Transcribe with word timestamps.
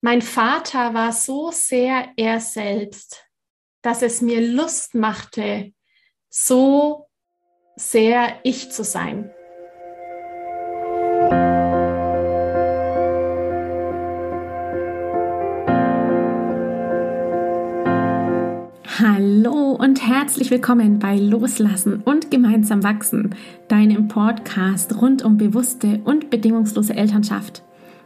Mein 0.00 0.22
Vater 0.22 0.94
war 0.94 1.12
so 1.12 1.50
sehr 1.50 2.10
er 2.16 2.38
selbst, 2.38 3.26
dass 3.82 4.02
es 4.02 4.22
mir 4.22 4.40
Lust 4.40 4.94
machte, 4.94 5.72
so 6.30 7.08
sehr 7.74 8.38
ich 8.44 8.70
zu 8.70 8.84
sein. 8.84 9.28
Hallo 19.00 19.72
und 19.72 20.06
herzlich 20.06 20.52
willkommen 20.52 21.00
bei 21.00 21.16
Loslassen 21.16 22.02
und 22.04 22.30
gemeinsam 22.30 22.84
wachsen, 22.84 23.34
deinem 23.66 24.06
Podcast 24.06 25.00
rund 25.02 25.24
um 25.24 25.38
bewusste 25.38 26.00
und 26.04 26.30
bedingungslose 26.30 26.94
Elternschaft. 26.94 27.64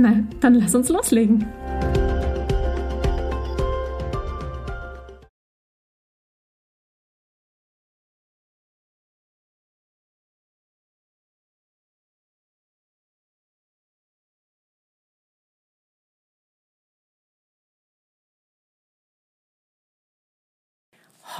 Na, 0.00 0.22
dann 0.38 0.54
lass 0.54 0.76
uns 0.76 0.90
loslegen. 0.90 1.44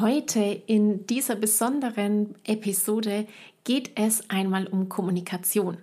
Heute 0.00 0.40
in 0.66 1.06
dieser 1.06 1.36
besonderen 1.36 2.34
Episode 2.42 3.28
geht 3.62 3.92
es 3.94 4.28
einmal 4.28 4.66
um 4.66 4.88
Kommunikation, 4.88 5.78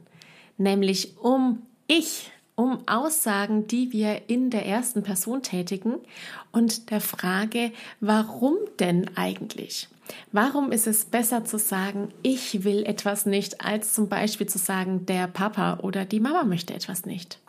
nämlich 0.58 1.18
um 1.20 1.62
Ich 1.88 2.32
um 2.56 2.88
Aussagen, 2.88 3.68
die 3.68 3.92
wir 3.92 4.30
in 4.30 4.50
der 4.50 4.66
ersten 4.66 5.04
Person 5.04 5.44
tätigen 5.44 5.96
und 6.52 6.90
der 6.90 7.02
Frage, 7.02 7.72
warum 8.00 8.56
denn 8.80 9.12
eigentlich? 9.16 9.90
Warum 10.32 10.72
ist 10.72 10.88
es 10.88 11.06
besser 11.06 11.46
zu 11.46 11.58
sagen, 11.58 12.10
ich 12.22 12.64
will 12.64 12.86
etwas 12.86 13.26
nicht, 13.26 13.62
als 13.62 13.94
zum 13.94 14.08
Beispiel 14.08 14.48
zu 14.48 14.58
sagen, 14.58 15.06
der 15.06 15.28
Papa 15.28 15.80
oder 15.82 16.06
die 16.06 16.20
Mama 16.20 16.44
möchte 16.44 16.74
etwas 16.74 17.06
nicht? 17.06 17.40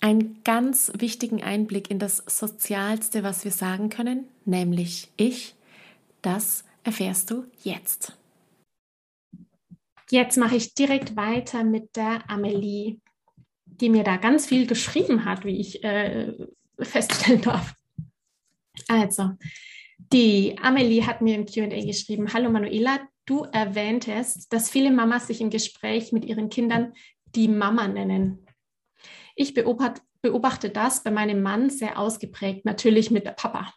Einen 0.00 0.42
ganz 0.42 0.90
wichtigen 0.96 1.42
Einblick 1.42 1.90
in 1.90 1.98
das 1.98 2.24
Sozialste, 2.26 3.22
was 3.22 3.44
wir 3.44 3.52
sagen 3.52 3.88
können, 3.88 4.26
nämlich 4.44 5.10
ich, 5.16 5.54
das 6.22 6.64
erfährst 6.82 7.30
du 7.30 7.44
jetzt. 7.62 8.16
Jetzt 10.10 10.36
mache 10.36 10.56
ich 10.56 10.74
direkt 10.74 11.16
weiter 11.16 11.64
mit 11.64 11.96
der 11.96 12.28
Amelie 12.28 12.96
die 13.82 13.88
mir 13.88 14.04
da 14.04 14.16
ganz 14.16 14.46
viel 14.46 14.66
geschrieben 14.66 15.24
hat, 15.24 15.44
wie 15.44 15.60
ich 15.60 15.82
äh, 15.82 16.32
feststellen 16.78 17.42
darf. 17.42 17.74
Also, 18.88 19.32
die 20.12 20.56
Amelie 20.62 21.04
hat 21.04 21.20
mir 21.20 21.34
im 21.34 21.46
QA 21.46 21.84
geschrieben, 21.84 22.32
Hallo 22.32 22.48
Manuela, 22.48 23.00
du 23.26 23.42
erwähntest, 23.52 24.52
dass 24.52 24.70
viele 24.70 24.92
Mamas 24.92 25.26
sich 25.26 25.40
im 25.40 25.50
Gespräch 25.50 26.12
mit 26.12 26.24
ihren 26.24 26.48
Kindern 26.48 26.92
die 27.34 27.48
Mama 27.48 27.88
nennen. 27.88 28.46
Ich 29.34 29.52
beobachte, 29.52 30.70
das 30.70 31.02
bei 31.02 31.10
meinem 31.10 31.42
Mann 31.42 31.68
sehr 31.68 31.98
ausgeprägt, 31.98 32.64
natürlich 32.64 33.10
mit 33.10 33.26
der 33.26 33.32
Papa. 33.32 33.72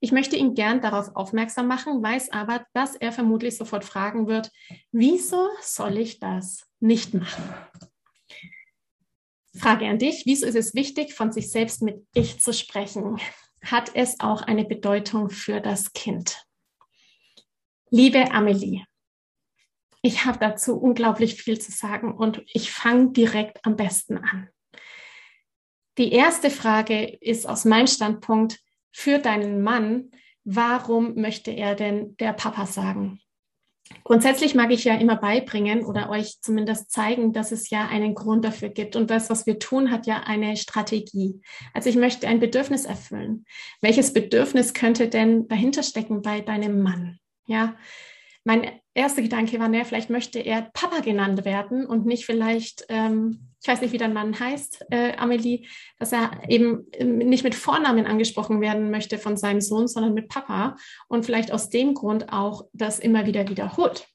Ich 0.00 0.12
möchte 0.12 0.36
ihn 0.36 0.54
gern 0.54 0.80
darauf 0.80 1.14
aufmerksam 1.14 1.68
machen, 1.68 2.02
weiß 2.02 2.32
aber, 2.32 2.66
dass 2.72 2.96
er 2.96 3.12
vermutlich 3.12 3.56
sofort 3.56 3.84
fragen 3.84 4.26
wird, 4.26 4.50
wieso 4.92 5.48
soll 5.62 5.98
ich 5.98 6.18
das 6.18 6.66
nicht 6.80 7.14
machen? 7.14 7.44
Frage 9.56 9.86
an 9.86 9.98
dich, 9.98 10.24
wieso 10.26 10.46
ist 10.46 10.56
es 10.56 10.74
wichtig, 10.74 11.14
von 11.14 11.32
sich 11.32 11.50
selbst 11.50 11.82
mit 11.82 12.04
Ich 12.14 12.40
zu 12.40 12.52
sprechen? 12.52 13.18
Hat 13.64 13.92
es 13.94 14.20
auch 14.20 14.42
eine 14.42 14.64
Bedeutung 14.64 15.30
für 15.30 15.60
das 15.60 15.92
Kind? 15.92 16.44
Liebe 17.90 18.32
Amelie, 18.32 18.84
ich 20.02 20.24
habe 20.24 20.38
dazu 20.38 20.76
unglaublich 20.76 21.40
viel 21.40 21.58
zu 21.60 21.70
sagen 21.70 22.12
und 22.12 22.42
ich 22.52 22.72
fange 22.72 23.12
direkt 23.12 23.64
am 23.64 23.76
besten 23.76 24.18
an. 24.18 24.50
Die 25.96 26.12
erste 26.12 26.50
Frage 26.50 27.04
ist 27.04 27.46
aus 27.46 27.64
meinem 27.64 27.86
Standpunkt 27.86 28.58
für 28.90 29.18
deinen 29.18 29.62
Mann, 29.62 30.10
warum 30.42 31.14
möchte 31.14 31.52
er 31.52 31.74
denn 31.74 32.16
der 32.16 32.32
Papa 32.32 32.66
sagen? 32.66 33.20
Grundsätzlich 34.02 34.54
mag 34.54 34.70
ich 34.70 34.84
ja 34.84 34.94
immer 34.96 35.16
beibringen 35.16 35.84
oder 35.84 36.10
euch 36.10 36.40
zumindest 36.40 36.90
zeigen, 36.90 37.32
dass 37.32 37.52
es 37.52 37.70
ja 37.70 37.86
einen 37.88 38.14
Grund 38.14 38.44
dafür 38.44 38.68
gibt. 38.68 38.96
Und 38.96 39.10
das, 39.10 39.30
was 39.30 39.46
wir 39.46 39.58
tun, 39.58 39.90
hat 39.90 40.06
ja 40.06 40.22
eine 40.24 40.56
Strategie. 40.56 41.40
Also 41.72 41.88
ich 41.90 41.96
möchte 41.96 42.26
ein 42.26 42.40
Bedürfnis 42.40 42.84
erfüllen. 42.84 43.44
Welches 43.80 44.12
Bedürfnis 44.12 44.74
könnte 44.74 45.08
denn 45.08 45.48
dahinter 45.48 45.82
stecken 45.82 46.22
bei 46.22 46.40
deinem 46.40 46.82
Mann? 46.82 47.18
Ja, 47.46 47.76
mein 48.44 48.70
erster 48.92 49.22
Gedanke 49.22 49.58
war, 49.58 49.68
naja, 49.68 49.84
vielleicht 49.84 50.10
möchte 50.10 50.38
er 50.38 50.70
Papa 50.72 51.00
genannt 51.00 51.44
werden 51.44 51.86
und 51.86 52.06
nicht 52.06 52.26
vielleicht, 52.26 52.84
ähm, 52.90 53.48
ich 53.60 53.68
weiß 53.68 53.80
nicht, 53.80 53.92
wie 53.92 53.98
dein 53.98 54.12
Mann 54.12 54.38
heißt, 54.38 54.86
äh, 54.90 55.16
Amelie, 55.16 55.66
dass 55.98 56.12
er 56.12 56.30
eben 56.48 56.86
ähm, 56.92 57.18
nicht 57.18 57.42
mit 57.42 57.54
Vornamen 57.54 58.06
angesprochen 58.06 58.60
werden 58.60 58.90
möchte 58.90 59.18
von 59.18 59.36
seinem 59.36 59.62
Sohn, 59.62 59.88
sondern 59.88 60.14
mit 60.14 60.28
Papa. 60.28 60.76
Und 61.08 61.24
vielleicht 61.24 61.52
aus 61.52 61.70
dem 61.70 61.94
Grund 61.94 62.32
auch 62.32 62.66
das 62.72 62.98
immer 62.98 63.26
wieder 63.26 63.48
wiederholt 63.48 64.06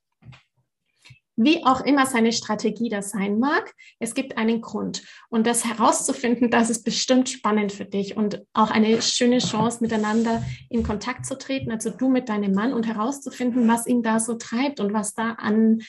wie 1.39 1.63
auch 1.65 1.81
immer 1.81 2.05
seine 2.05 2.33
Strategie 2.33 2.89
das 2.89 3.11
sein 3.11 3.39
mag, 3.39 3.73
es 3.97 4.13
gibt 4.13 4.37
einen 4.37 4.59
Grund. 4.59 5.03
Und 5.29 5.47
das 5.47 5.63
herauszufinden, 5.63 6.51
das 6.51 6.69
ist 6.69 6.83
bestimmt 6.83 7.29
spannend 7.29 7.71
für 7.71 7.85
dich 7.85 8.17
und 8.17 8.45
auch 8.53 8.71
eine 8.71 9.01
schöne 9.01 9.39
Chance, 9.39 9.79
miteinander 9.81 10.43
in 10.69 10.83
Kontakt 10.83 11.25
zu 11.25 11.37
treten, 11.37 11.71
also 11.71 11.91
du 11.91 12.09
mit 12.09 12.27
deinem 12.27 12.53
Mann 12.53 12.73
und 12.73 12.85
herauszufinden, 12.87 13.67
was 13.69 13.87
ihn 13.87 14.03
da 14.03 14.19
so 14.19 14.35
treibt 14.35 14.81
und 14.81 14.93
was 14.93 15.13
da 15.13 15.31
an, 15.31 15.79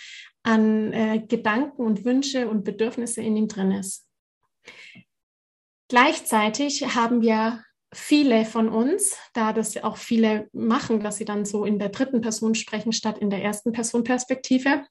an 0.44 0.92
äh, 0.92 1.24
Gedanken 1.26 1.82
und 1.82 2.04
Wünsche 2.04 2.48
und 2.48 2.64
Bedürfnisse 2.64 3.20
in 3.20 3.36
ihm 3.36 3.48
drin 3.48 3.72
ist. 3.72 4.06
Gleichzeitig 5.88 6.94
haben 6.94 7.22
wir 7.22 7.64
viele 7.92 8.44
von 8.44 8.68
uns, 8.68 9.16
da 9.34 9.52
das 9.52 9.76
auch 9.82 9.96
viele 9.96 10.48
machen, 10.52 11.00
dass 11.00 11.16
sie 11.16 11.24
dann 11.24 11.44
so 11.44 11.64
in 11.64 11.80
der 11.80 11.88
dritten 11.88 12.20
Person 12.20 12.54
sprechen 12.54 12.92
statt 12.92 13.18
in 13.18 13.30
der 13.30 13.42
ersten 13.42 13.72
Person 13.72 14.04
Perspektive, 14.04 14.84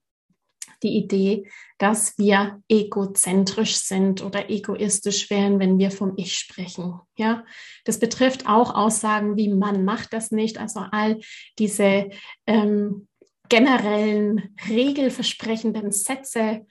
die 0.83 0.97
Idee, 0.97 1.49
dass 1.77 2.17
wir 2.17 2.61
egozentrisch 2.69 3.75
sind 3.75 4.23
oder 4.23 4.49
egoistisch 4.49 5.29
wären, 5.29 5.59
wenn 5.59 5.79
wir 5.79 5.91
vom 5.91 6.13
Ich 6.17 6.35
sprechen. 6.35 6.99
Ja, 7.17 7.45
das 7.85 7.99
betrifft 7.99 8.47
auch 8.47 8.73
Aussagen 8.75 9.37
wie 9.37 9.49
man 9.49 9.85
macht 9.85 10.13
das 10.13 10.31
nicht, 10.31 10.57
also 10.57 10.81
all 10.91 11.19
diese 11.57 12.09
ähm, 12.47 13.07
generellen 13.49 14.55
regelversprechenden 14.69 15.91
Sätze, 15.91 16.65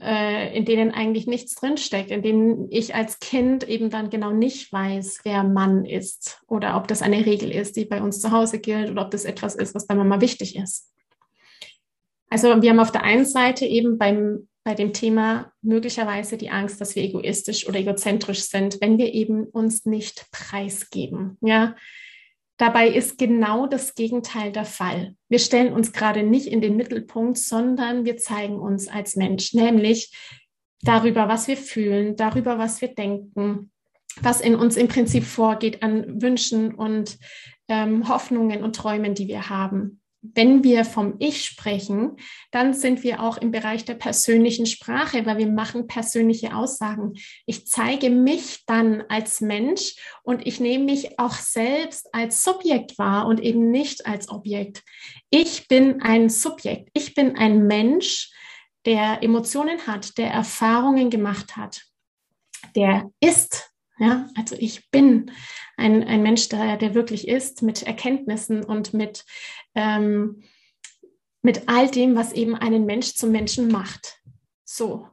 äh, 0.00 0.56
in 0.56 0.64
denen 0.64 0.90
eigentlich 0.92 1.26
nichts 1.26 1.54
drinsteckt, 1.54 2.10
in 2.10 2.22
denen 2.22 2.70
ich 2.70 2.94
als 2.94 3.18
Kind 3.18 3.68
eben 3.68 3.90
dann 3.90 4.10
genau 4.10 4.30
nicht 4.30 4.72
weiß, 4.72 5.20
wer 5.24 5.44
Mann 5.44 5.84
ist 5.84 6.42
oder 6.48 6.76
ob 6.76 6.88
das 6.88 7.02
eine 7.02 7.24
Regel 7.24 7.50
ist, 7.50 7.76
die 7.76 7.84
bei 7.84 8.02
uns 8.02 8.20
zu 8.20 8.30
Hause 8.30 8.58
gilt 8.58 8.90
oder 8.90 9.02
ob 9.02 9.10
das 9.10 9.24
etwas 9.24 9.54
ist, 9.54 9.74
was 9.74 9.86
bei 9.86 9.94
Mama 9.94 10.20
wichtig 10.20 10.56
ist. 10.56 10.92
Also 12.28 12.60
wir 12.60 12.70
haben 12.70 12.80
auf 12.80 12.92
der 12.92 13.04
einen 13.04 13.24
Seite 13.24 13.64
eben 13.66 13.98
beim, 13.98 14.48
bei 14.64 14.74
dem 14.74 14.92
Thema 14.92 15.52
möglicherweise 15.62 16.36
die 16.36 16.50
Angst, 16.50 16.80
dass 16.80 16.96
wir 16.96 17.04
egoistisch 17.04 17.68
oder 17.68 17.78
egozentrisch 17.78 18.42
sind, 18.42 18.80
wenn 18.80 18.98
wir 18.98 19.14
eben 19.14 19.44
uns 19.44 19.86
nicht 19.86 20.26
preisgeben. 20.32 21.38
Ja, 21.40 21.76
dabei 22.56 22.88
ist 22.88 23.18
genau 23.18 23.66
das 23.66 23.94
Gegenteil 23.94 24.50
der 24.50 24.64
Fall. 24.64 25.14
Wir 25.28 25.38
stellen 25.38 25.72
uns 25.72 25.92
gerade 25.92 26.22
nicht 26.22 26.48
in 26.48 26.60
den 26.60 26.76
Mittelpunkt, 26.76 27.38
sondern 27.38 28.04
wir 28.04 28.16
zeigen 28.16 28.58
uns 28.58 28.88
als 28.88 29.14
Mensch, 29.14 29.54
nämlich 29.54 30.12
darüber, 30.82 31.28
was 31.28 31.46
wir 31.46 31.56
fühlen, 31.56 32.16
darüber, 32.16 32.58
was 32.58 32.80
wir 32.80 32.88
denken, 32.88 33.70
was 34.20 34.40
in 34.40 34.54
uns 34.56 34.76
im 34.76 34.88
Prinzip 34.88 35.24
vorgeht 35.24 35.82
an 35.82 36.22
Wünschen 36.22 36.74
und 36.74 37.18
ähm, 37.68 38.08
Hoffnungen 38.08 38.64
und 38.64 38.74
Träumen, 38.74 39.14
die 39.14 39.28
wir 39.28 39.48
haben 39.50 40.00
wenn 40.34 40.64
wir 40.64 40.84
vom 40.84 41.16
Ich 41.18 41.44
sprechen, 41.44 42.16
dann 42.50 42.74
sind 42.74 43.02
wir 43.02 43.22
auch 43.22 43.36
im 43.36 43.50
Bereich 43.50 43.84
der 43.84 43.94
persönlichen 43.94 44.66
Sprache, 44.66 45.26
weil 45.26 45.38
wir 45.38 45.48
machen 45.48 45.86
persönliche 45.86 46.54
Aussagen. 46.54 47.14
Ich 47.46 47.66
zeige 47.66 48.10
mich 48.10 48.64
dann 48.66 49.02
als 49.08 49.40
Mensch 49.40 49.96
und 50.22 50.46
ich 50.46 50.60
nehme 50.60 50.84
mich 50.84 51.18
auch 51.18 51.34
selbst 51.34 52.12
als 52.14 52.42
Subjekt 52.42 52.98
wahr 52.98 53.26
und 53.26 53.40
eben 53.40 53.70
nicht 53.70 54.06
als 54.06 54.28
Objekt. 54.28 54.82
Ich 55.30 55.68
bin 55.68 56.02
ein 56.02 56.30
Subjekt. 56.30 56.90
Ich 56.94 57.14
bin 57.14 57.36
ein 57.36 57.66
Mensch, 57.66 58.30
der 58.86 59.22
Emotionen 59.22 59.86
hat, 59.86 60.16
der 60.16 60.30
Erfahrungen 60.30 61.10
gemacht 61.10 61.56
hat, 61.56 61.82
der 62.74 63.10
ist. 63.20 63.72
Ja, 63.98 64.28
also 64.36 64.56
ich 64.58 64.90
bin 64.90 65.30
ein, 65.76 66.04
ein 66.04 66.22
Mensch, 66.22 66.48
der, 66.48 66.76
der 66.76 66.94
wirklich 66.94 67.28
ist, 67.28 67.62
mit 67.62 67.82
Erkenntnissen 67.82 68.62
und 68.62 68.92
mit, 68.92 69.24
ähm, 69.74 70.42
mit 71.42 71.62
all 71.66 71.90
dem, 71.90 72.14
was 72.14 72.32
eben 72.32 72.54
einen 72.54 72.84
Mensch 72.84 73.14
zum 73.14 73.30
Menschen 73.30 73.68
macht. 73.68 74.20
So. 74.64 75.08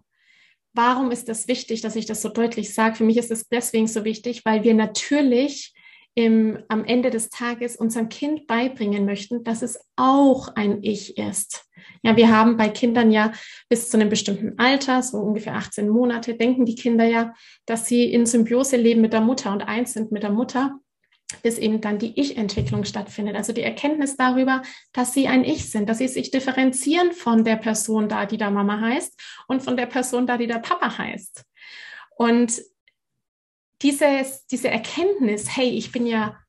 Warum 0.73 1.11
ist 1.11 1.29
das 1.29 1.47
wichtig, 1.47 1.81
dass 1.81 1.95
ich 1.95 2.07
das 2.07 2.21
so 2.21 2.29
deutlich 2.29 2.73
sage? 2.73 2.95
Für 2.95 3.03
mich 3.03 3.17
ist 3.17 3.31
es 3.31 3.47
deswegen 3.47 3.87
so 3.87 4.03
wichtig, 4.03 4.43
weil 4.43 4.63
wir 4.63 4.73
natürlich 4.73 5.73
im, 6.15 6.59
am 6.67 6.85
Ende 6.85 7.09
des 7.09 7.29
Tages 7.29 7.75
unserem 7.75 8.09
Kind 8.09 8.45
beibringen 8.47 9.05
möchten, 9.05 9.43
dass 9.43 9.61
es 9.61 9.79
auch 9.95 10.49
ein 10.55 10.83
Ich 10.83 11.17
ist. 11.17 11.65
Ja, 12.03 12.15
wir 12.15 12.29
haben 12.29 12.57
bei 12.57 12.69
Kindern 12.69 13.11
ja 13.11 13.31
bis 13.69 13.89
zu 13.89 13.97
einem 13.97 14.09
bestimmten 14.09 14.59
Alter, 14.59 15.01
so 15.01 15.17
ungefähr 15.17 15.55
18 15.55 15.89
Monate, 15.89 16.35
denken 16.35 16.65
die 16.65 16.75
Kinder 16.75 17.05
ja, 17.05 17.33
dass 17.65 17.87
sie 17.87 18.11
in 18.11 18.25
Symbiose 18.25 18.77
leben 18.77 19.01
mit 19.01 19.13
der 19.13 19.21
Mutter 19.21 19.51
und 19.51 19.63
eins 19.63 19.93
sind 19.93 20.11
mit 20.11 20.23
der 20.23 20.29
Mutter, 20.29 20.79
bis 21.41 21.57
eben 21.57 21.81
dann 21.81 21.97
die 21.97 22.19
Ich-Entwicklung 22.19 22.85
stattfindet. 22.85 23.35
Also 23.35 23.53
die 23.53 23.63
Erkenntnis 23.63 24.15
darüber, 24.15 24.61
dass 24.91 25.13
sie 25.13 25.27
ein 25.27 25.43
Ich 25.43 25.71
sind, 25.71 25.89
dass 25.89 25.97
sie 25.97 26.07
sich 26.07 26.29
differenzieren 26.29 27.11
von 27.11 27.43
der 27.43 27.55
Person 27.55 28.07
da, 28.07 28.25
die 28.25 28.37
da 28.37 28.51
Mama 28.51 28.79
heißt 28.81 29.19
und 29.47 29.63
von 29.63 29.75
der 29.77 29.87
Person 29.87 30.27
da, 30.27 30.37
die 30.37 30.47
da 30.47 30.59
Papa 30.59 30.97
heißt. 30.97 31.43
Und 32.17 32.61
dieses, 33.83 34.45
diese 34.47 34.69
Erkenntnis, 34.69 35.55
hey, 35.55 35.69
ich 35.69 35.91
bin 35.91 36.07
ja 36.07 36.39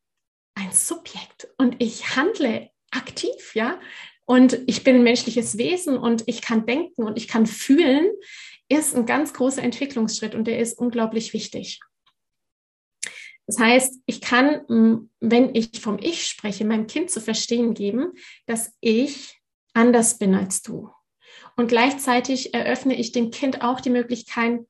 ein 0.54 0.72
Subjekt 0.72 1.48
und 1.58 1.76
ich 1.80 2.16
handle 2.16 2.70
aktiv, 2.90 3.54
ja, 3.54 3.80
und 4.24 4.58
ich 4.66 4.84
bin 4.84 4.96
ein 4.96 5.02
menschliches 5.02 5.58
Wesen 5.58 5.98
und 5.98 6.24
ich 6.26 6.40
kann 6.40 6.64
denken 6.64 7.02
und 7.02 7.18
ich 7.18 7.28
kann 7.28 7.46
fühlen, 7.46 8.10
ist 8.68 8.96
ein 8.96 9.04
ganz 9.04 9.34
großer 9.34 9.62
Entwicklungsschritt 9.62 10.34
und 10.34 10.44
der 10.44 10.58
ist 10.58 10.78
unglaublich 10.78 11.34
wichtig. 11.34 11.80
Das 13.46 13.58
heißt, 13.58 14.00
ich 14.06 14.22
kann, 14.22 15.10
wenn 15.20 15.54
ich 15.54 15.80
vom 15.80 15.98
Ich 15.98 16.26
spreche, 16.26 16.64
meinem 16.64 16.86
Kind 16.86 17.10
zu 17.10 17.20
verstehen 17.20 17.74
geben, 17.74 18.12
dass 18.46 18.72
ich 18.80 19.38
anders 19.74 20.16
bin 20.16 20.34
als 20.34 20.62
du. 20.62 20.90
Und 21.56 21.68
gleichzeitig 21.68 22.54
eröffne 22.54 22.94
ich 22.94 23.12
dem 23.12 23.30
Kind 23.30 23.60
auch 23.60 23.82
die 23.82 23.90
Möglichkeit 23.90 24.60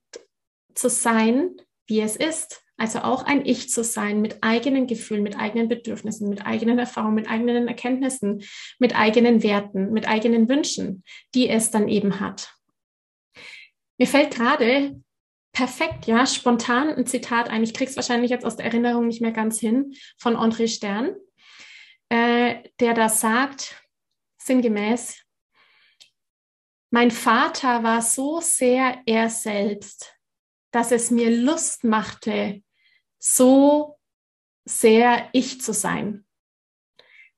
zu 0.75 0.91
sein, 0.91 1.57
wie 1.87 2.01
es 2.01 2.17
ist. 2.17 2.63
Also 2.77 3.01
auch 3.01 3.23
ein 3.23 3.47
Ich 3.47 3.71
zu 3.71 3.85
sein 3.85 4.21
mit 4.21 4.43
eigenen 4.43 4.87
Gefühlen, 4.87 5.23
mit 5.23 5.39
eigenen 5.39 5.69
Bedürfnissen, 5.69 6.29
mit 6.29 6.45
eigenen 6.45 6.79
Erfahrungen, 6.79 7.15
mit 7.15 7.31
eigenen 7.31 7.69
Erkenntnissen, 7.69 8.43
mit 8.79 8.97
eigenen 8.97 9.43
Werten, 9.45 9.93
mit 9.93 10.09
eigenen 10.09 10.49
Wünschen, 10.49 11.05
die 11.35 11.49
es 11.49 11.71
dann 11.71 11.89
eben 11.89 12.19
hat. 12.19 12.53
Mir 13.97 14.09
fällt 14.09 14.35
gerade 14.35 15.01
perfekt, 15.53 16.07
ja, 16.07 16.27
spontan 16.27 16.89
ein 16.89 17.07
Zitat 17.07 17.49
ein. 17.49 17.63
Ich 17.63 17.75
krieg's 17.75 17.95
wahrscheinlich 17.95 18.31
jetzt 18.31 18.45
aus 18.45 18.57
der 18.57 18.67
Erinnerung 18.67 19.07
nicht 19.07 19.23
mehr 19.23 19.33
ganz 19.33 19.61
hin, 19.61 19.95
von 20.19 20.37
André 20.37 20.67
Stern, 20.67 21.15
äh, 22.09 22.57
der 22.81 22.95
da 22.95 23.09
sagt, 23.09 23.81
sinngemäß, 24.37 25.25
mein 26.91 27.11
Vater 27.11 27.83
war 27.83 28.03
so 28.03 28.41
sehr 28.41 29.01
er 29.07 29.31
selbst, 29.31 30.14
dass 30.75 30.91
es 30.91 31.13
mir 31.13 31.31
Lust 31.31 31.85
machte, 31.85 32.63
so 33.21 33.97
sehr 34.65 35.29
ich 35.33 35.61
zu 35.61 35.73
sein. 35.73 36.25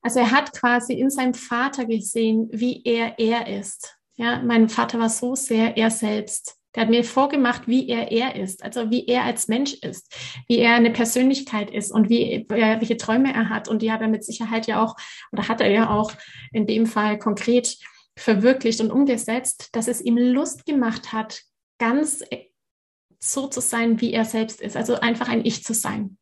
Also 0.01 0.19
er 0.19 0.31
hat 0.31 0.53
quasi 0.53 0.93
in 0.93 1.11
seinem 1.11 1.35
Vater 1.35 1.85
gesehen, 1.85 2.49
wie 2.51 2.81
er 2.83 3.19
er 3.19 3.59
ist. 3.59 3.95
Ja, 4.15 4.41
mein 4.41 4.69
Vater 4.69 4.97
war 4.97 5.09
so 5.09 5.35
sehr 5.35 5.77
er 5.77 5.91
selbst. 5.91 6.55
Der 6.73 6.83
hat 6.83 6.89
mir 6.89 7.03
vorgemacht, 7.03 7.67
wie 7.67 7.87
er 7.87 8.11
er 8.11 8.35
ist, 8.35 8.63
also 8.63 8.89
wie 8.89 9.05
er 9.05 9.23
als 9.23 9.47
Mensch 9.47 9.73
ist, 9.75 10.15
wie 10.47 10.57
er 10.57 10.73
eine 10.73 10.91
Persönlichkeit 10.91 11.69
ist 11.69 11.91
und 11.91 12.09
wie 12.09 12.45
welche 12.49 12.97
Träume 12.97 13.33
er 13.33 13.49
hat. 13.49 13.67
Und 13.67 13.83
die 13.83 13.91
hat 13.91 14.01
er 14.01 14.07
mit 14.07 14.23
Sicherheit 14.23 14.65
ja 14.65 14.83
auch, 14.83 14.95
oder 15.31 15.47
hat 15.47 15.61
er 15.61 15.69
ja 15.69 15.91
auch 15.91 16.11
in 16.51 16.65
dem 16.65 16.87
Fall 16.87 17.19
konkret 17.19 17.77
verwirklicht 18.17 18.81
und 18.81 18.89
umgesetzt, 18.89 19.69
dass 19.73 19.87
es 19.87 20.01
ihm 20.01 20.17
Lust 20.17 20.65
gemacht 20.65 21.13
hat, 21.13 21.41
ganz 21.77 22.23
so 23.19 23.47
zu 23.47 23.61
sein, 23.61 23.99
wie 24.01 24.13
er 24.13 24.25
selbst 24.25 24.61
ist, 24.61 24.75
also 24.75 24.99
einfach 24.99 25.27
ein 25.29 25.45
Ich 25.45 25.63
zu 25.63 25.73
sein. 25.73 26.17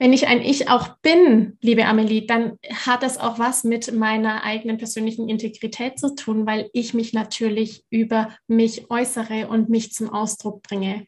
Wenn 0.00 0.12
ich 0.12 0.26
ein 0.26 0.42
Ich 0.42 0.68
auch 0.68 0.88
bin, 1.02 1.56
liebe 1.60 1.84
Amelie, 1.84 2.26
dann 2.26 2.58
hat 2.84 3.04
das 3.04 3.16
auch 3.16 3.38
was 3.38 3.62
mit 3.62 3.92
meiner 3.92 4.42
eigenen 4.42 4.76
persönlichen 4.76 5.28
Integrität 5.28 6.00
zu 6.00 6.16
tun, 6.16 6.46
weil 6.46 6.68
ich 6.72 6.94
mich 6.94 7.12
natürlich 7.12 7.84
über 7.90 8.36
mich 8.48 8.90
äußere 8.90 9.46
und 9.46 9.68
mich 9.68 9.92
zum 9.92 10.12
Ausdruck 10.12 10.64
bringe. 10.64 11.06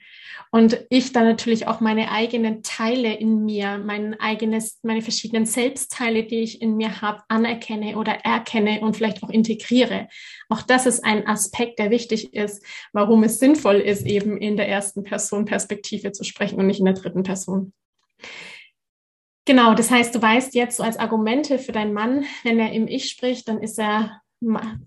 Und 0.53 0.87
ich 0.89 1.13
dann 1.13 1.25
natürlich 1.25 1.67
auch 1.67 1.81
meine 1.81 2.13
eigenen 2.13 2.63
Teile 2.63 3.13
in 3.13 3.45
mir, 3.45 3.77
mein 3.79 4.21
eigenes, 4.21 4.79
meine 4.85 5.03
verschiedenen 5.03 5.47
Selbstteile, 5.47 6.23
die 6.23 6.43
ich 6.43 6.63
in 6.63 6.77
mir 6.77 7.01
habe, 7.03 7.25
anerkenne 7.27 7.99
oder 7.99 8.13
erkenne 8.13 8.83
und 8.83 8.97
vielleicht 8.97 9.25
auch 9.25 9.31
integriere. 9.31 10.07
Auch 10.49 10.63
das 10.63 10.87
ist 10.87 11.05
ein 11.05 11.27
Aspekt, 11.27 11.81
der 11.81 11.91
wichtig 11.91 12.35
ist, 12.35 12.65
warum 12.93 13.25
es 13.25 13.41
sinnvoll 13.41 13.81
ist, 13.81 14.07
eben 14.07 14.39
in 14.39 14.57
der 14.57 14.69
ersten 14.69 15.03
Person 15.03 15.45
Perspektive 15.45 16.13
zu 16.13 16.23
sprechen 16.23 16.61
und 16.61 16.69
nicht 16.69 16.79
in 16.79 16.87
der 16.87 16.95
dritten 16.95 17.25
Person. 17.25 17.73
Genau, 19.47 19.75
das 19.75 19.93
heißt, 19.93 20.13
du 20.13 20.21
weißt 20.21 20.55
jetzt 20.57 20.77
so 20.77 20.83
als 20.83 20.99
Argumente 20.99 21.61
für 21.61 21.71
deinen 21.71 21.93
Mann, 21.93 22.25
wenn 22.43 22.59
er 22.59 22.73
im 22.73 22.89
Ich 22.89 23.09
spricht, 23.11 23.47
dann 23.47 23.63
ist 23.63 23.79
er, 23.79 24.21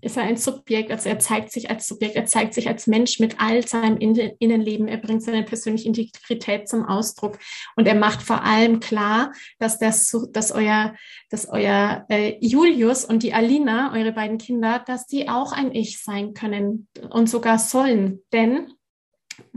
ist 0.02 0.18
er 0.18 0.24
ein 0.24 0.36
Subjekt, 0.36 0.90
also 0.90 1.08
er 1.08 1.18
zeigt 1.18 1.50
sich 1.50 1.70
als 1.70 1.88
Subjekt, 1.88 2.14
er 2.14 2.26
zeigt 2.26 2.52
sich 2.52 2.68
als 2.68 2.86
Mensch 2.86 3.20
mit 3.20 3.40
all 3.40 3.66
seinem 3.66 3.96
Innenleben, 3.96 4.86
er 4.86 4.98
bringt 4.98 5.22
seine 5.22 5.44
persönliche 5.44 5.88
Integrität 5.88 6.68
zum 6.68 6.84
Ausdruck 6.84 7.38
und 7.74 7.88
er 7.88 7.94
macht 7.94 8.20
vor 8.20 8.44
allem 8.44 8.80
klar, 8.80 9.32
dass, 9.58 9.78
das, 9.78 10.14
dass 10.30 10.52
euer, 10.52 10.94
dass 11.30 11.48
euer 11.48 12.04
äh, 12.10 12.36
Julius 12.42 13.06
und 13.06 13.22
die 13.22 13.32
Alina, 13.32 13.94
eure 13.94 14.12
beiden 14.12 14.36
Kinder, 14.36 14.84
dass 14.86 15.06
die 15.06 15.30
auch 15.30 15.52
ein 15.52 15.74
Ich 15.74 16.02
sein 16.02 16.34
können 16.34 16.86
und 17.08 17.30
sogar 17.30 17.58
sollen. 17.58 18.20
Denn 18.30 18.74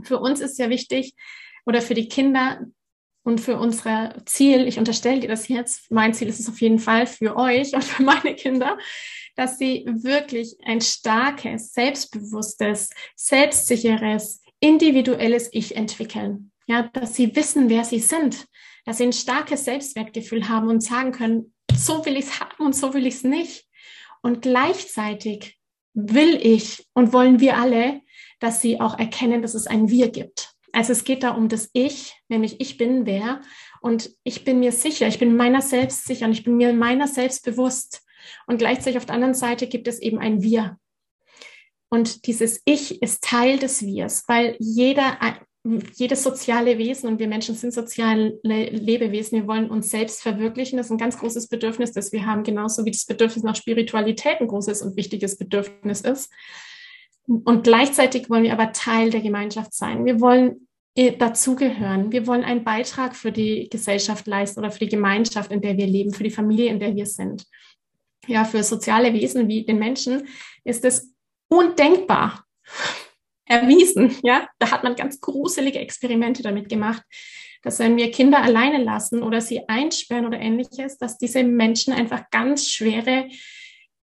für 0.02 0.18
uns 0.18 0.40
ist 0.40 0.58
ja 0.58 0.70
wichtig, 0.70 1.14
oder 1.66 1.80
für 1.80 1.94
die 1.94 2.08
Kinder, 2.08 2.60
und 3.24 3.40
für 3.40 3.58
unser 3.58 4.14
Ziel, 4.26 4.68
ich 4.68 4.78
unterstelle 4.78 5.20
dir 5.20 5.28
das 5.28 5.48
jetzt, 5.48 5.90
mein 5.90 6.12
Ziel 6.12 6.28
ist 6.28 6.40
es 6.40 6.48
auf 6.48 6.60
jeden 6.60 6.78
Fall 6.78 7.06
für 7.06 7.36
euch 7.36 7.74
und 7.74 7.82
für 7.82 8.02
meine 8.02 8.34
Kinder, 8.36 8.78
dass 9.34 9.58
sie 9.58 9.84
wirklich 9.86 10.56
ein 10.64 10.80
starkes, 10.80 11.72
selbstbewusstes, 11.72 12.90
selbstsicheres, 13.16 14.42
individuelles 14.60 15.48
Ich 15.52 15.74
entwickeln. 15.74 16.52
Ja, 16.66 16.88
dass 16.92 17.14
sie 17.14 17.34
wissen, 17.34 17.68
wer 17.68 17.84
sie 17.84 17.98
sind, 17.98 18.46
dass 18.84 18.98
sie 18.98 19.04
ein 19.04 19.12
starkes 19.12 19.64
Selbstwertgefühl 19.64 20.48
haben 20.48 20.68
und 20.68 20.82
sagen 20.82 21.12
können, 21.12 21.54
so 21.74 22.04
will 22.06 22.16
ich 22.16 22.26
es 22.26 22.40
haben 22.40 22.64
und 22.64 22.76
so 22.76 22.94
will 22.94 23.06
ich 23.06 23.14
es 23.14 23.24
nicht. 23.24 23.66
Und 24.22 24.42
gleichzeitig 24.42 25.58
will 25.94 26.38
ich 26.40 26.86
und 26.94 27.12
wollen 27.12 27.40
wir 27.40 27.58
alle, 27.58 28.02
dass 28.40 28.60
sie 28.60 28.80
auch 28.80 28.98
erkennen, 28.98 29.42
dass 29.42 29.54
es 29.54 29.66
ein 29.66 29.88
Wir 29.90 30.10
gibt. 30.10 30.53
Also 30.74 30.92
es 30.92 31.04
geht 31.04 31.22
da 31.22 31.30
um 31.30 31.48
das 31.48 31.70
Ich, 31.72 32.20
nämlich 32.28 32.60
ich 32.60 32.76
bin 32.76 33.06
wer 33.06 33.40
und 33.80 34.10
ich 34.24 34.44
bin 34.44 34.58
mir 34.58 34.72
sicher, 34.72 35.06
ich 35.06 35.20
bin 35.20 35.36
meiner 35.36 35.62
selbst 35.62 36.04
sicher 36.04 36.26
und 36.26 36.32
ich 36.32 36.42
bin 36.42 36.56
mir 36.56 36.72
meiner 36.72 37.06
selbst 37.06 37.44
bewusst. 37.44 38.02
Und 38.46 38.58
gleichzeitig 38.58 38.96
auf 38.98 39.06
der 39.06 39.14
anderen 39.14 39.34
Seite 39.34 39.68
gibt 39.68 39.86
es 39.86 40.00
eben 40.00 40.18
ein 40.18 40.42
Wir. 40.42 40.78
Und 41.90 42.26
dieses 42.26 42.60
Ich 42.64 43.02
ist 43.02 43.22
Teil 43.22 43.58
des 43.58 43.82
Wirs, 43.86 44.24
weil 44.26 44.56
jeder, 44.58 45.16
jedes 45.94 46.24
soziale 46.24 46.76
Wesen 46.76 47.08
und 47.08 47.20
wir 47.20 47.28
Menschen 47.28 47.54
sind 47.54 47.72
soziale 47.72 48.40
Lebewesen, 48.42 49.42
wir 49.42 49.46
wollen 49.46 49.70
uns 49.70 49.90
selbst 49.90 50.22
verwirklichen. 50.22 50.76
Das 50.76 50.86
ist 50.86 50.92
ein 50.92 50.98
ganz 50.98 51.18
großes 51.18 51.48
Bedürfnis, 51.48 51.92
das 51.92 52.10
wir 52.10 52.26
haben, 52.26 52.42
genauso 52.42 52.84
wie 52.84 52.90
das 52.90 53.04
Bedürfnis 53.04 53.44
nach 53.44 53.54
Spiritualität 53.54 54.40
ein 54.40 54.48
großes 54.48 54.82
und 54.82 54.96
wichtiges 54.96 55.38
Bedürfnis 55.38 56.00
ist. 56.00 56.32
Und 57.26 57.64
gleichzeitig 57.64 58.28
wollen 58.28 58.42
wir 58.42 58.52
aber 58.52 58.72
Teil 58.72 59.10
der 59.10 59.22
Gemeinschaft 59.22 59.72
sein. 59.72 60.04
Wir 60.04 60.20
wollen 60.20 60.68
äh, 60.96 61.16
dazugehören. 61.16 62.12
Wir 62.12 62.26
wollen 62.26 62.44
einen 62.44 62.64
Beitrag 62.64 63.16
für 63.16 63.32
die 63.32 63.68
Gesellschaft 63.68 64.26
leisten 64.26 64.60
oder 64.60 64.70
für 64.70 64.80
die 64.80 64.90
Gemeinschaft, 64.90 65.50
in 65.50 65.60
der 65.60 65.76
wir 65.76 65.86
leben, 65.86 66.12
für 66.12 66.22
die 66.22 66.30
Familie, 66.30 66.70
in 66.70 66.78
der 66.78 66.94
wir 66.94 67.06
sind. 67.06 67.44
Ja, 68.26 68.44
für 68.44 68.62
soziale 68.62 69.12
Wesen 69.12 69.48
wie 69.48 69.64
den 69.64 69.78
Menschen 69.78 70.28
ist 70.62 70.84
es 70.84 71.12
undenkbar, 71.48 72.44
erwiesen. 73.46 74.14
Ja, 74.22 74.48
da 74.58 74.70
hat 74.70 74.84
man 74.84 74.94
ganz 74.94 75.20
gruselige 75.20 75.78
Experimente 75.78 76.42
damit 76.42 76.68
gemacht, 76.68 77.02
dass 77.62 77.78
wenn 77.78 77.96
wir 77.96 78.10
Kinder 78.10 78.42
alleine 78.42 78.82
lassen 78.82 79.22
oder 79.22 79.40
sie 79.40 79.68
einsperren 79.68 80.26
oder 80.26 80.38
ähnliches, 80.38 80.98
dass 80.98 81.18
diese 81.18 81.42
Menschen 81.42 81.92
einfach 81.92 82.30
ganz 82.30 82.68
schwere 82.68 83.28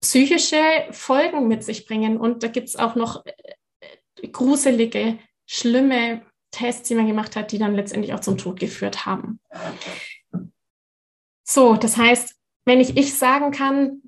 psychische 0.07 0.63
Folgen 0.91 1.49
mit 1.49 1.65
sich 1.65 1.85
bringen. 1.85 2.17
Und 2.17 2.41
da 2.41 2.47
gibt 2.47 2.69
es 2.69 2.77
auch 2.77 2.95
noch 2.95 3.25
äh, 3.25 4.27
gruselige, 4.29 5.19
schlimme 5.45 6.21
Tests, 6.51 6.87
die 6.87 6.95
man 6.95 7.07
gemacht 7.07 7.35
hat, 7.35 7.51
die 7.51 7.57
dann 7.57 7.75
letztendlich 7.75 8.13
auch 8.13 8.21
zum 8.21 8.37
Tod 8.37 8.57
geführt 8.57 9.05
haben. 9.05 9.41
So, 11.43 11.75
das 11.75 11.97
heißt, 11.97 12.35
wenn 12.65 12.79
ich 12.79 12.95
ich 12.95 13.15
sagen 13.15 13.51
kann, 13.51 14.01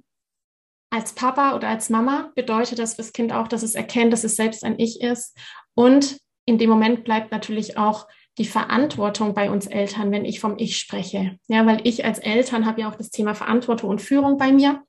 als 0.90 1.14
Papa 1.14 1.54
oder 1.56 1.68
als 1.68 1.90
Mama 1.90 2.32
bedeutet 2.34 2.80
das 2.80 2.96
fürs 2.96 3.12
Kind 3.12 3.34
auch, 3.34 3.50
dass 3.50 3.62
es 3.62 3.76
erkennt, 3.76 4.14
dass 4.14 4.24
es 4.24 4.38
selbst 4.38 4.64
ein 4.64 4.80
Ich 4.80 5.02
ist. 5.02 5.38
Und 5.76 6.18
in 6.46 6.58
dem 6.58 6.70
Moment 6.70 7.04
bleibt 7.04 7.34
natürlich 7.34 7.78
auch 7.78 8.08
die 8.38 8.46
Verantwortung 8.46 9.34
bei 9.34 9.52
uns 9.52 9.68
Eltern, 9.68 10.12
wenn 10.12 10.24
ich 10.24 10.40
vom 10.40 10.58
Ich 10.58 10.78
spreche. 10.78 11.38
Ja, 11.48 11.66
weil 11.66 11.82
ich 11.84 12.06
als 12.06 12.20
Eltern 12.20 12.66
habe 12.66 12.82
ja 12.82 12.90
auch 12.90 12.96
das 12.96 13.10
Thema 13.10 13.36
Verantwortung 13.36 13.90
und 13.90 14.02
Führung 14.02 14.38
bei 14.38 14.54
mir. 14.54 14.82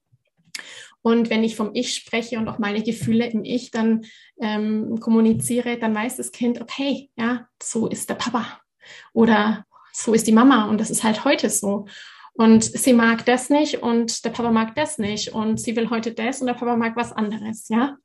Und 1.02 1.30
wenn 1.30 1.45
ich 1.45 1.57
vom 1.57 1.71
Ich 1.75 1.95
spreche 1.95 2.38
und 2.38 2.49
auch 2.49 2.59
meine 2.59 2.83
Gefühle 2.83 3.26
im 3.26 3.45
Ich 3.45 3.71
dann 3.71 4.04
ähm, 4.40 5.00
kommuniziere, 5.00 5.78
dann 5.78 5.95
weiß 5.95 6.16
das 6.16 6.33
Kind, 6.33 6.61
okay, 6.61 7.11
ja, 7.16 7.49
so 7.62 7.87
ist 7.87 8.11
der 8.11 8.16
Papa 8.16 8.61
oder 9.12 9.64
so 9.92 10.14
ist 10.14 10.26
die 10.26 10.33
Mama 10.33 10.66
und 10.66 10.78
das 10.78 10.90
ist 10.90 11.04
halt 11.04 11.25
heute 11.25 11.50
so. 11.50 11.87
Und 12.35 12.64
sie 12.64 12.92
mag 12.92 13.25
das 13.25 13.50
nicht 13.50 13.83
und 13.83 14.25
der 14.25 14.30
Papa 14.30 14.50
mag 14.50 14.75
das 14.75 14.99
nicht 14.99 15.33
und 15.33 15.61
sie 15.61 15.76
will 15.76 15.90
heute 15.90 16.12
das 16.12 16.40
und 16.40 16.47
der 16.47 16.54
Papa 16.54 16.76
mag 16.76 16.97
was 16.97 17.12
anderes, 17.12 17.69
ja. 17.69 17.97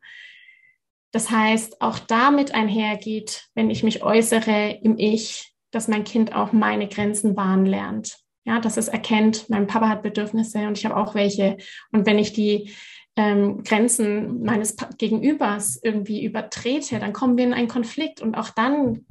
Das 1.12 1.30
heißt, 1.30 1.82
auch 1.82 2.00
damit 2.00 2.54
einhergeht, 2.54 3.48
wenn 3.54 3.70
ich 3.70 3.84
mich 3.84 4.04
äußere 4.04 4.80
im 4.84 4.98
Ich, 4.98 5.54
dass 5.72 5.88
mein 5.88 6.04
Kind 6.04 6.36
auch 6.36 6.52
meine 6.52 6.90
Grenzen 6.90 7.38
wahren 7.38 7.66
lernt. 7.66 8.25
Ja, 8.46 8.60
dass 8.60 8.78
es 8.78 8.88
erkennt, 8.88 9.50
mein 9.50 9.68
Papa 9.68 9.90
hat 9.90 10.04
Bedürfnisse 10.04 10.68
und 10.68 10.78
ich 10.78 10.86
habe 10.86 10.98
auch 10.98 11.16
welche. 11.16 11.58
Und 11.92 12.06
wenn 12.06 12.20
ich 12.20 12.32
die 12.32 12.72
ähm, 13.16 13.64
Grenzen 13.64 14.44
meines 14.44 14.75
Gegenübers 14.98 15.80
irgendwie 15.82 16.24
übertrete, 16.24 17.00
dann 17.00 17.14
kommen 17.14 17.38
wir 17.38 17.46
in 17.46 17.54
einen 17.54 17.68
Konflikt 17.68 18.22
und 18.22 18.36
auch 18.36 18.50
dann 18.50 19.06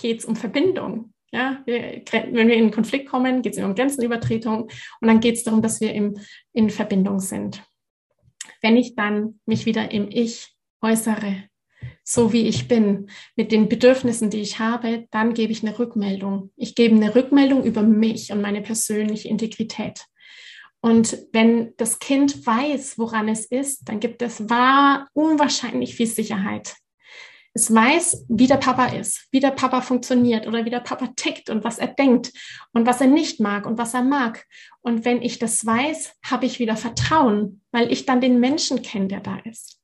geht 0.00 0.20
es 0.20 0.24
um 0.24 0.36
Verbindung. 0.36 1.12
Ja, 1.30 1.60
wir, 1.66 2.02
wenn 2.10 2.48
wir 2.48 2.54
in 2.54 2.62
einen 2.62 2.70
Konflikt 2.70 3.10
kommen, 3.10 3.42
geht 3.42 3.56
es 3.56 3.62
um 3.62 3.74
Grenzenübertretung 3.74 4.62
und 4.62 5.08
dann 5.08 5.20
geht 5.20 5.34
es 5.34 5.44
darum, 5.44 5.60
dass 5.60 5.80
wir 5.80 5.92
im, 5.92 6.18
in 6.54 6.70
Verbindung 6.70 7.20
sind. 7.20 7.62
Wenn 8.62 8.76
ich 8.76 8.94
dann 8.94 9.40
mich 9.44 9.66
wieder 9.66 9.90
im 9.90 10.08
Ich 10.10 10.54
äußere, 10.80 11.44
so 12.10 12.32
wie 12.32 12.48
ich 12.48 12.68
bin, 12.68 13.10
mit 13.36 13.52
den 13.52 13.68
Bedürfnissen, 13.68 14.30
die 14.30 14.40
ich 14.40 14.58
habe, 14.58 15.06
dann 15.10 15.34
gebe 15.34 15.52
ich 15.52 15.62
eine 15.62 15.78
Rückmeldung. 15.78 16.50
Ich 16.56 16.74
gebe 16.74 16.96
eine 16.96 17.14
Rückmeldung 17.14 17.64
über 17.64 17.82
mich 17.82 18.32
und 18.32 18.40
meine 18.40 18.62
persönliche 18.62 19.28
Integrität. 19.28 20.06
Und 20.80 21.18
wenn 21.32 21.74
das 21.76 21.98
Kind 21.98 22.46
weiß, 22.46 22.98
woran 22.98 23.28
es 23.28 23.44
ist, 23.44 23.86
dann 23.90 24.00
gibt 24.00 24.22
es 24.22 24.48
wahr 24.48 25.08
unwahrscheinlich 25.12 25.96
viel 25.96 26.06
Sicherheit. 26.06 26.76
Es 27.52 27.74
weiß, 27.74 28.24
wie 28.30 28.46
der 28.46 28.56
Papa 28.56 28.86
ist, 28.86 29.28
wie 29.30 29.40
der 29.40 29.50
Papa 29.50 29.82
funktioniert 29.82 30.46
oder 30.46 30.64
wie 30.64 30.70
der 30.70 30.80
Papa 30.80 31.08
tickt 31.14 31.50
und 31.50 31.62
was 31.62 31.78
er 31.78 31.88
denkt 31.88 32.32
und 32.72 32.86
was 32.86 33.02
er 33.02 33.08
nicht 33.08 33.38
mag 33.38 33.66
und 33.66 33.76
was 33.76 33.92
er 33.92 34.02
mag. 34.02 34.46
Und 34.80 35.04
wenn 35.04 35.20
ich 35.20 35.38
das 35.38 35.66
weiß, 35.66 36.14
habe 36.24 36.46
ich 36.46 36.58
wieder 36.58 36.76
Vertrauen, 36.76 37.60
weil 37.70 37.92
ich 37.92 38.06
dann 38.06 38.22
den 38.22 38.40
Menschen 38.40 38.80
kenne, 38.80 39.08
der 39.08 39.20
da 39.20 39.40
ist. 39.44 39.78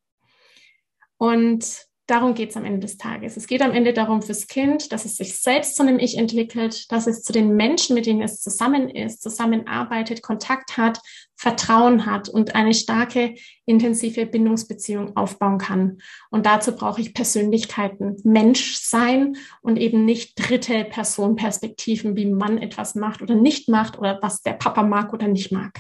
Und 1.19 1.87
darum 2.07 2.35
geht 2.35 2.51
es 2.51 2.57
am 2.57 2.65
Ende 2.65 2.81
des 2.81 2.99
Tages. 2.99 3.37
Es 3.37 3.47
geht 3.47 3.63
am 3.63 3.73
Ende 3.73 3.93
darum 3.93 4.21
fürs 4.21 4.47
Kind, 4.47 4.93
dass 4.93 5.05
es 5.05 5.17
sich 5.17 5.39
selbst 5.39 5.77
zu 5.77 5.83
einem 5.83 5.99
Ich 5.99 6.19
entwickelt, 6.19 6.91
dass 6.93 7.07
es 7.07 7.23
zu 7.23 7.33
den 7.33 7.57
Menschen, 7.57 7.95
mit 7.95 8.07
denen 8.07 8.21
es 8.21 8.41
zusammen 8.41 8.91
ist, 8.91 9.23
zusammenarbeitet, 9.23 10.23
Kontakt 10.23 10.77
hat, 10.77 11.01
Vertrauen 11.37 12.07
hat 12.07 12.29
und 12.29 12.55
eine 12.55 12.75
starke, 12.75 13.35
intensive 13.65 14.27
Bindungsbeziehung 14.27 15.17
aufbauen 15.17 15.59
kann. 15.59 15.99
Und 16.31 16.47
dazu 16.47 16.77
brauche 16.77 17.01
ich 17.01 17.15
Persönlichkeiten, 17.15 18.17
Mensch 18.25 18.77
sein 18.77 19.37
und 19.63 19.79
eben 19.79 20.05
nicht 20.05 20.35
dritte 20.37 20.85
Personperspektiven, 20.85 22.17
wie 22.17 22.27
man 22.27 22.59
etwas 22.59 22.95
macht 22.95 23.23
oder 23.23 23.35
nicht 23.35 23.69
macht 23.69 23.99
oder 23.99 24.19
was 24.23 24.43
der 24.43 24.53
Papa 24.53 24.83
mag 24.83 25.13
oder 25.13 25.29
nicht 25.29 25.53
mag 25.53 25.73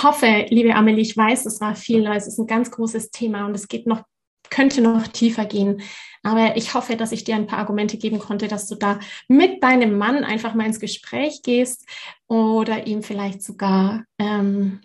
ich 0.00 0.04
hoffe, 0.04 0.46
liebe 0.48 0.74
Amelie, 0.74 1.02
ich 1.02 1.14
weiß, 1.14 1.44
es 1.44 1.60
war 1.60 1.74
viel, 1.76 2.06
es 2.06 2.26
ist 2.26 2.38
ein 2.38 2.46
ganz 2.46 2.70
großes 2.70 3.10
Thema 3.10 3.44
und 3.44 3.54
es 3.54 3.68
geht 3.68 3.86
noch, 3.86 4.02
könnte 4.48 4.80
noch 4.80 5.06
tiefer 5.08 5.44
gehen. 5.44 5.82
Aber 6.22 6.56
ich 6.56 6.72
hoffe, 6.72 6.96
dass 6.96 7.12
ich 7.12 7.24
dir 7.24 7.34
ein 7.34 7.46
paar 7.46 7.58
Argumente 7.58 7.98
geben 7.98 8.18
konnte, 8.18 8.48
dass 8.48 8.66
du 8.66 8.76
da 8.76 8.98
mit 9.28 9.62
deinem 9.62 9.98
Mann 9.98 10.24
einfach 10.24 10.54
mal 10.54 10.64
ins 10.64 10.80
Gespräch 10.80 11.42
gehst 11.42 11.86
oder 12.28 12.86
ihm 12.86 13.02
vielleicht 13.02 13.42
sogar 13.42 14.04
ähm, 14.18 14.80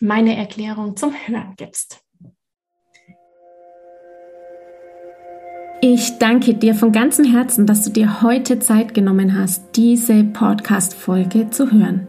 meine 0.00 0.34
Erklärung 0.38 0.96
zum 0.96 1.12
Hören 1.12 1.52
gibst. 1.58 2.00
Ich 5.82 6.16
danke 6.16 6.54
dir 6.54 6.74
von 6.74 6.92
ganzem 6.92 7.26
Herzen, 7.26 7.66
dass 7.66 7.84
du 7.84 7.90
dir 7.90 8.22
heute 8.22 8.58
Zeit 8.58 8.94
genommen 8.94 9.38
hast, 9.38 9.76
diese 9.76 10.24
Podcast-Folge 10.24 11.50
zu 11.50 11.70
hören. 11.70 12.08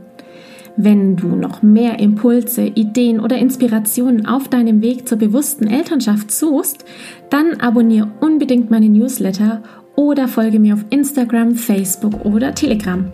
Wenn 0.80 1.16
du 1.16 1.30
noch 1.36 1.64
mehr 1.64 2.00
Impulse, 2.00 2.62
Ideen 2.62 3.20
oder 3.20 3.40
Inspirationen 3.40 4.28
auf 4.28 4.48
deinem 4.48 4.84
Weg 4.84 5.08
zur 5.08 5.18
bewussten 5.18 5.66
Elternschaft 5.66 6.30
suchst, 6.32 6.86
dann 7.32 7.60
abonniere 7.60 8.10
unbedingt 8.22 8.70
meine 8.70 8.88
Newsletter 8.88 9.64
oder 9.96 10.28
folge 10.28 10.60
mir 10.60 10.76
auf 10.76 10.86
Instagram, 10.92 11.56
Facebook 11.56 12.24
oder 12.26 12.54
Telegram. 12.54 13.12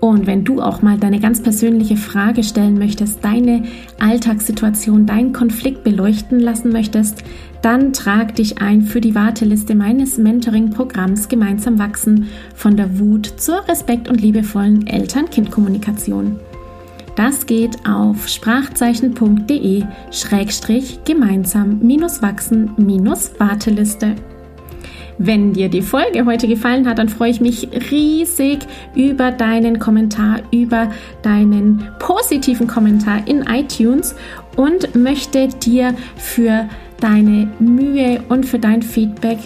Und 0.00 0.26
wenn 0.26 0.44
du 0.44 0.60
auch 0.62 0.80
mal 0.80 0.98
deine 0.98 1.20
ganz 1.20 1.42
persönliche 1.42 1.96
Frage 1.96 2.42
stellen 2.42 2.78
möchtest, 2.78 3.22
deine 3.24 3.64
Alltagssituation, 3.98 5.04
deinen 5.04 5.32
Konflikt 5.34 5.84
beleuchten 5.84 6.40
lassen 6.40 6.70
möchtest, 6.70 7.24
dann 7.60 7.92
trag 7.94 8.34
dich 8.34 8.60
ein 8.60 8.82
für 8.82 9.00
die 9.00 9.14
Warteliste 9.14 9.74
meines 9.74 10.18
Mentoring-Programms 10.18 11.28
Gemeinsam 11.28 11.78
wachsen 11.78 12.28
von 12.54 12.76
der 12.76 12.98
Wut 12.98 13.26
zur 13.38 13.66
respekt- 13.68 14.08
und 14.08 14.20
liebevollen 14.20 14.86
Eltern-Kind-Kommunikation. 14.86 16.38
Das 17.16 17.46
geht 17.46 17.86
auf 17.88 18.28
sprachzeichen.de 18.28 19.84
gemeinsam 21.04 21.78
wachsen 22.22 22.72
Warteliste. 23.38 24.16
Wenn 25.18 25.52
dir 25.52 25.68
die 25.68 25.82
Folge 25.82 26.26
heute 26.26 26.48
gefallen 26.48 26.88
hat, 26.88 26.98
dann 26.98 27.08
freue 27.08 27.30
ich 27.30 27.40
mich 27.40 27.68
riesig 27.90 28.58
über 28.96 29.30
deinen 29.30 29.78
Kommentar, 29.78 30.40
über 30.50 30.90
deinen 31.22 31.88
positiven 32.00 32.66
Kommentar 32.66 33.26
in 33.28 33.42
iTunes 33.42 34.16
und 34.56 34.96
möchte 34.96 35.48
dir 35.48 35.94
für 36.16 36.68
deine 37.00 37.48
Mühe 37.60 38.24
und 38.28 38.44
für 38.44 38.58
dein 38.58 38.82
Feedback 38.82 39.38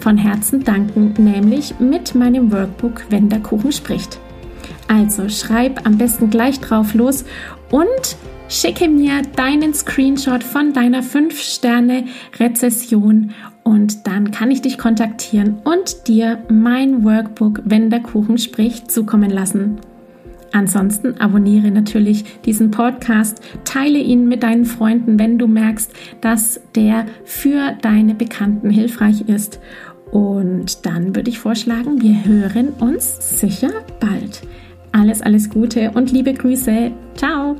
von 0.00 0.16
Herzen 0.16 0.64
danken, 0.64 1.14
nämlich 1.18 1.78
mit 1.78 2.16
meinem 2.16 2.50
Workbook 2.50 3.04
Wenn 3.10 3.28
der 3.28 3.40
Kuchen 3.40 3.70
spricht. 3.70 4.18
Also 4.88 5.28
schreib 5.28 5.86
am 5.86 5.98
besten 5.98 6.30
gleich 6.30 6.60
drauf 6.60 6.94
los 6.94 7.26
und 7.70 8.16
schicke 8.48 8.88
mir 8.88 9.20
deinen 9.36 9.74
Screenshot 9.74 10.42
von 10.44 10.72
deiner 10.72 11.02
5-Sterne-Rezession 11.02 13.32
und 13.62 14.06
dann 14.06 14.30
kann 14.30 14.50
ich 14.50 14.62
dich 14.62 14.78
kontaktieren 14.78 15.58
und 15.64 16.08
dir 16.08 16.38
mein 16.50 17.04
Workbook, 17.04 17.60
wenn 17.64 17.90
der 17.90 18.00
Kuchen 18.00 18.38
spricht, 18.38 18.90
zukommen 18.90 19.28
lassen. 19.30 19.78
Ansonsten 20.52 21.18
abonniere 21.18 21.70
natürlich 21.70 22.24
diesen 22.42 22.70
Podcast, 22.70 23.40
teile 23.64 23.98
ihn 23.98 24.28
mit 24.28 24.42
deinen 24.42 24.66
Freunden, 24.66 25.18
wenn 25.18 25.38
du 25.38 25.46
merkst, 25.46 25.90
dass 26.20 26.60
der 26.74 27.06
für 27.24 27.74
deine 27.80 28.14
Bekannten 28.14 28.68
hilfreich 28.68 29.22
ist. 29.28 29.60
Und 30.10 30.84
dann 30.84 31.16
würde 31.16 31.30
ich 31.30 31.38
vorschlagen, 31.38 32.02
wir 32.02 32.26
hören 32.26 32.68
uns 32.80 33.40
sicher 33.40 33.70
bald. 33.98 34.42
Alles, 34.92 35.22
alles 35.22 35.48
Gute 35.48 35.90
und 35.92 36.12
liebe 36.12 36.34
Grüße. 36.34 36.90
Ciao. 37.16 37.56